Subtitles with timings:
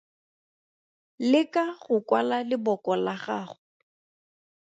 [1.31, 3.55] Leka go kwala leboko la gago.